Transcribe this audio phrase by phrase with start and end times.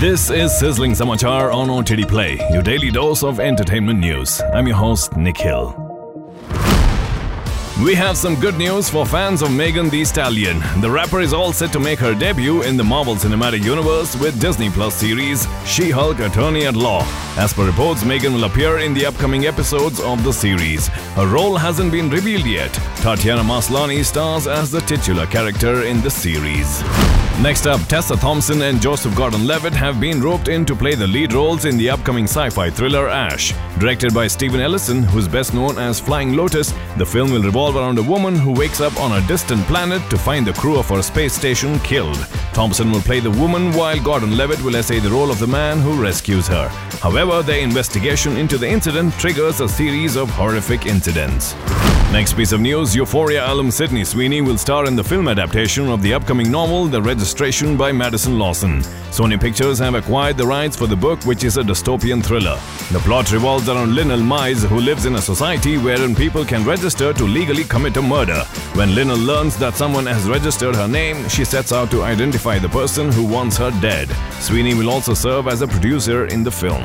[0.00, 4.40] This is Sizzling Samachar on OTT Play, your daily dose of entertainment news.
[4.54, 5.76] I'm your host, Nikhil.
[7.84, 10.62] We have some good news for fans of Megan Thee Stallion.
[10.80, 14.40] The rapper is all set to make her debut in the Marvel Cinematic Universe with
[14.40, 17.02] Disney Plus series She-Hulk Attorney at Law.
[17.36, 20.88] As per reports, Megan will appear in the upcoming episodes of the series.
[21.14, 22.72] Her role hasn't been revealed yet.
[23.02, 26.82] Tatiana Maslany stars as the titular character in the series.
[27.42, 31.32] Next up, Tessa Thompson and Joseph Gordon-Levitt have been roped in to play the lead
[31.32, 33.54] roles in the upcoming sci-fi thriller Ash.
[33.78, 37.96] Directed by Steven Ellison, who's best known as Flying Lotus, the film will revolve around
[37.96, 41.00] a woman who wakes up on a distant planet to find the crew of her
[41.00, 42.18] space station killed.
[42.52, 46.00] Thompson will play the woman while Gordon-Levitt will essay the role of the man who
[46.00, 46.68] rescues her.
[47.00, 51.54] However, their investigation into the incident triggers a series of horrific incidents.
[52.12, 56.02] Next piece of news Euphoria alum Sydney Sweeney will star in the film adaptation of
[56.02, 58.80] the upcoming novel The Registration by Madison Lawson.
[59.12, 62.58] Sony Pictures have acquired the rights for the book, which is a dystopian thriller.
[62.90, 67.12] The plot revolves around Linnell Mize, who lives in a society wherein people can register
[67.12, 68.42] to legally commit a murder.
[68.74, 72.68] When Linnell learns that someone has registered her name, she sets out to identify the
[72.68, 74.08] person who wants her dead.
[74.40, 76.82] Sweeney will also serve as a producer in the film.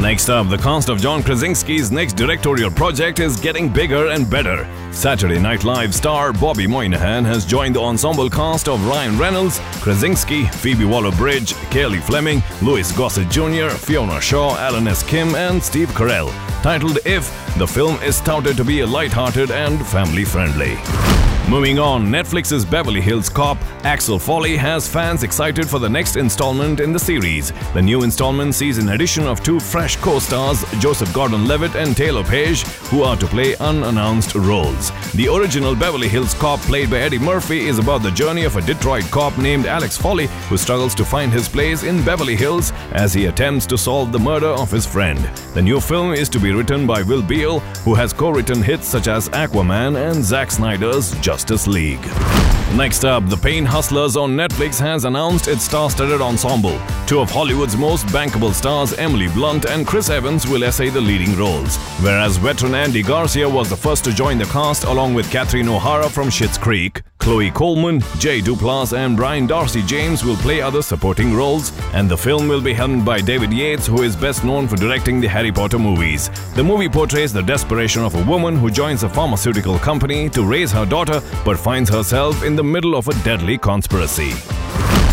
[0.00, 4.66] Next up, the cast of John Krasinski's next directorial project is getting bigger and better.
[4.92, 10.46] Saturday Night Live star Bobby Moynihan has joined the ensemble cast of Ryan Reynolds, Krasinski,
[10.46, 15.02] Phoebe Waller-Bridge, Cailey Fleming, Louis Gossett Jr., Fiona Shaw, Alan S.
[15.02, 16.30] Kim, and Steve Carell.
[16.62, 21.29] Titled If, the film is touted to be light-hearted and family-friendly.
[21.50, 26.78] Moving on, Netflix's Beverly Hills Cop, Axel Foley, has fans excited for the next installment
[26.78, 27.50] in the series.
[27.74, 31.96] The new installment sees an addition of two fresh co stars, Joseph Gordon Levitt and
[31.96, 32.62] Taylor Paige,
[32.92, 34.92] who are to play unannounced roles.
[35.14, 38.62] The original Beverly Hills Cop, played by Eddie Murphy, is about the journey of a
[38.62, 43.12] Detroit cop named Alex Foley, who struggles to find his place in Beverly Hills as
[43.12, 45.18] he attempts to solve the murder of his friend.
[45.54, 48.86] The new film is to be written by Will Beall, who has co written hits
[48.86, 52.06] such as Aquaman and Zack Snyder's Justice League.
[52.76, 56.78] Next up, The Pain Hustlers on Netflix has announced its star-studded ensemble.
[57.06, 61.34] Two of Hollywood's most bankable stars, Emily Blunt and Chris Evans, will essay the leading
[61.36, 61.76] roles.
[62.00, 66.08] Whereas veteran Andy Garcia was the first to join the cast along with Catherine O'Hara
[66.08, 71.34] from Schitt's Creek, Chloe Coleman, Jay Duplass, and Brian Darcy James will play other supporting
[71.34, 74.76] roles, and the film will be helmed by David Yates, who is best known for
[74.76, 76.30] directing the Harry Potter movies.
[76.54, 80.72] The movie portrays the desperation of a woman who joins a pharmaceutical company to raise
[80.72, 84.32] her daughter but finds herself in the middle of a deadly conspiracy.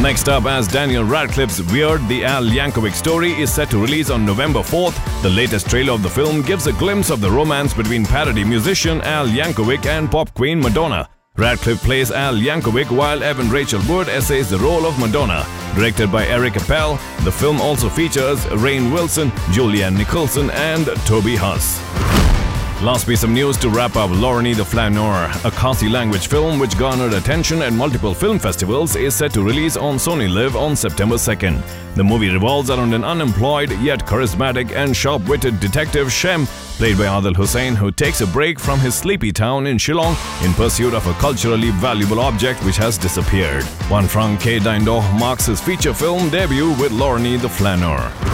[0.00, 4.24] Next up, as Daniel Radcliffe's Weird, the Al Yankovic story is set to release on
[4.24, 8.06] November 4th, the latest trailer of the film gives a glimpse of the romance between
[8.06, 11.06] parody musician Al Yankovic and pop queen Madonna.
[11.40, 15.46] Radcliffe plays Al Yankovic while Evan Rachel Wood essays the role of Madonna.
[15.74, 21.80] Directed by Eric Appel, the film also features Rainn Wilson, Julianne Nicholson, and Toby Huss.
[22.82, 26.78] Last piece of news to wrap up Lorni the Flaneur, a Khasi language film which
[26.78, 31.16] garnered attention at multiple film festivals, is set to release on Sony Live on September
[31.16, 31.62] 2nd.
[31.94, 36.46] The movie revolves around an unemployed yet charismatic and sharp witted detective Shem,
[36.78, 40.54] played by Adil Hussain, who takes a break from his sleepy town in Shillong in
[40.54, 43.64] pursuit of a culturally valuable object which has disappeared.
[43.90, 44.58] Wanphrang K.
[44.58, 48.29] Diengdoh marks his feature film debut with Lorni the Flaneur.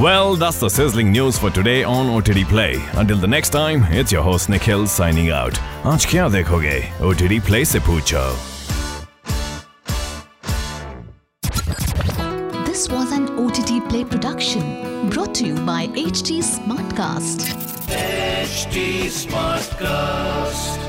[0.00, 2.76] Well, that's the sizzling news for today on OTT Play.
[2.92, 5.58] Until the next time, it's your host Nikhil signing out.
[5.84, 6.78] आज क्या देखोगे?
[7.02, 8.22] OTT Play से पूछो.
[12.68, 17.48] This was an OTT Play production brought to you by HT Smartcast.
[17.88, 20.87] HT Smartcast.